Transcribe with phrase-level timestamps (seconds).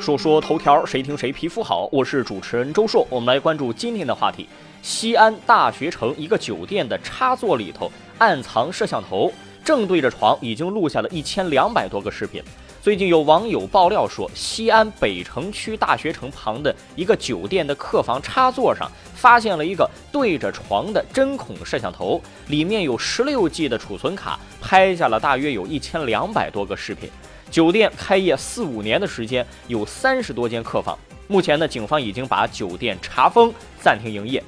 [0.00, 1.88] 说说头条，谁听谁皮肤好。
[1.92, 4.48] 我是主持人周硕，我们来关注今天的话题：
[4.80, 9.30] 西安大学城一个酒店的插座里头暗藏摄像头，
[9.64, 12.42] 正对着床，已经录下了一千两百多个视频。
[12.80, 27.10] 最近有网友爆料说，西安北城区大学城旁的一个酒店的客房插座上，发现了一个对着床的针孔摄像头，里面有十六 G 的储存卡，拍下了大约有一千两百多个视频。
[27.50, 30.96] 酒店开业四五年的时间，有三十多间客房。
[31.26, 34.42] 目前呢，警方已经把酒店查封，暂停营业。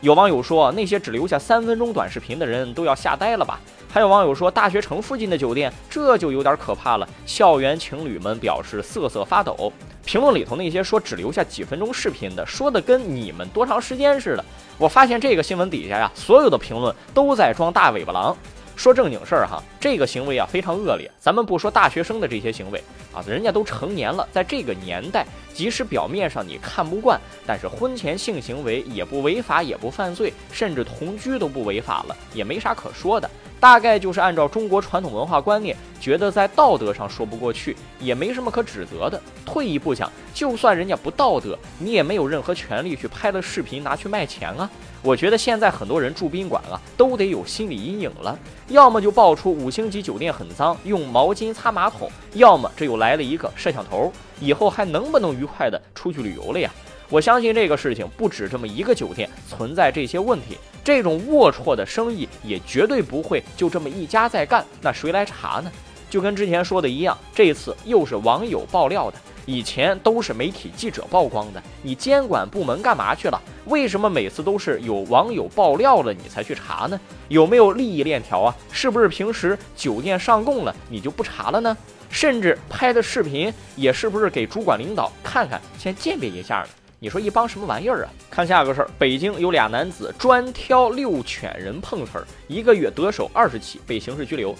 [0.00, 3.58] 有网友说，那些只留下三分钟短视频的人都要吓呆了吧？
[3.90, 7.08] 还有网友说，大学城附近的酒店这就有点可怕了。
[7.24, 9.72] 校园情侣们表示瑟瑟发抖。
[10.04, 14.44] 评论里头那些说只留下几分钟视频的，说的跟你们多长时间似的。
[14.76, 18.36] 我发现这个新闻底下呀，所有的评论都在装大尾巴狼。
[18.76, 21.10] 说正经事儿哈，这个行为啊非常恶劣。
[21.18, 22.82] 咱们不说大学生的这些行为
[23.14, 33.30] 啊，人家都成年了，在这个年代，即使表面上你看不惯，但是婚前性行为也不违法，也不犯罪，甚至同居都不违法了，也没啥可说的。
[33.64, 39.18] 大概就是按照中国传统文化观念，觉得在道德上说不过去，也没什么可指责的。
[39.46, 44.70] 退一步讲，就算人家不道德，你也没有任何权利去拍了视频拿去卖钱啊。
[45.00, 56.70] 我觉得现在很多人住宾馆啊，都得有心理阴影了，要么就爆出五星级酒店很脏，用毛巾擦马桶，要么这又来了一个摄像头，以后还能不能愉快的出去旅游了呀？
[57.14, 65.70] 我相信这个事情不止这么一个酒店存在这些问题，这种龌龊的生意也绝对不会就这么一家在干，那谁来查呢？
[66.10, 69.16] 就跟之前说的一样，这次又是网友爆料的。
[69.46, 73.40] 以前都是媒体记者曝光的，你监管部门干嘛去了？
[73.66, 77.00] 为什么每次都是有网友爆料了你才去查呢？
[77.28, 78.52] 有没有利益链条啊？
[78.72, 81.76] 是不是平时酒店上供了你就不查了呢？
[82.10, 86.68] 甚至拍的视频也是不是给主管领导看看，先鉴别一下呢？
[87.00, 88.10] 你说一帮什么玩意儿啊？
[88.30, 94.54] 看下个事儿，北京有俩男子专挑遛犬人碰瓷儿，一个月得手二十起，被刑事拘留。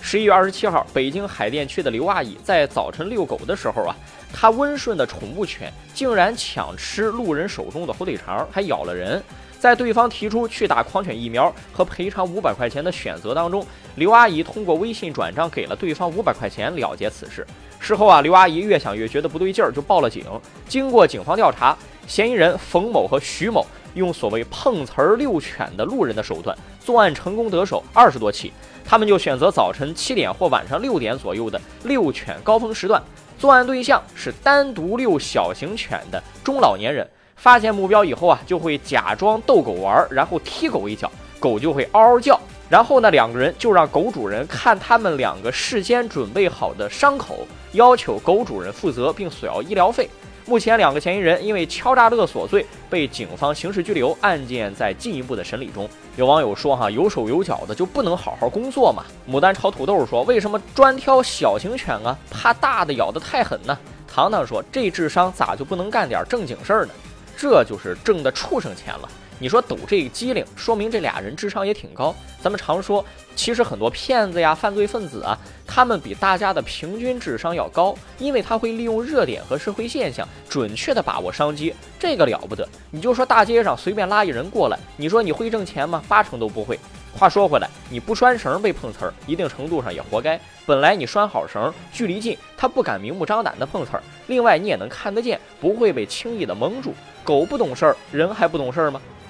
[0.00, 3.94] 十一月二十七号，北京海淀区的刘阿姨在早晨遛狗的时候啊，
[4.32, 9.22] 她温顺的宠物犬竟然抢吃路人手中的火腿肠，还咬了人。
[9.58, 13.66] 在对方提出去打狂犬疫苗和赔偿五百块钱的选择当中，
[13.96, 17.46] 刘阿姨通过微信转账给了对方五百块钱，了结此事。
[17.90, 20.24] 事后啊，刘阿姨越想越觉得不对劲儿，就报了警。
[20.68, 28.52] 经过警方调查，嫌疑人冯某和徐某用所谓碰瓷儿遛犬的路人的手段作案，成功得手二十多起。
[28.84, 33.02] 他们就选择早晨七点或晚上六点左右的遛犬高峰时段，
[33.36, 37.04] 作案对象是单独遛小型犬的中老年人。
[37.34, 42.38] 发现目标以后啊，就会假装逗狗玩，然后踢狗一脚，狗就会嗷嗷叫。
[42.70, 50.08] 然后呢，两个人就让狗主人看他们两个事先准备好的伤口，要求狗主人负责并索要医疗费。
[50.46, 55.88] 目前，两个嫌疑人因为敲诈勒索罪被警方刑事拘留，案件在进一步的审理中。
[56.16, 62.16] 有网友说：“哈，有手有脚的就不能好好工作吗？”牡丹炒土豆说：“为什么专挑小型犬啊？
[62.30, 63.76] 怕大的咬得太狠呢？”
[64.12, 66.92] 糖糖说：“这智商咋就不能干点正经事儿呢？”
[67.36, 69.08] 这就是挣的畜生钱了。
[69.42, 72.14] 你说抖这个机灵，说明这俩人智商也挺高。
[72.42, 73.02] 咱们常说，
[73.34, 75.36] 其实很多骗子呀、犯罪分子啊，
[75.66, 82.68] 他们比大家的平均智商要高，因为他会利用热点和社会现象，准确的把握商机，这个了不得。
[82.90, 86.04] 你就说大街上随便拉一人过来，你说你会挣钱吗？
[86.06, 86.78] 八成都不会。
[87.16, 90.38] 话说回来，你不拴绳被碰瓷儿，一定程度上也活该。
[90.66, 94.02] 本来你拴好绳，距离近，他不敢明目张胆的碰瓷儿。
[94.26, 96.94] 另外，你也能看得见，不会被轻易的蒙住。
[97.24, 99.00] 狗不懂事儿，人还不懂事儿吗？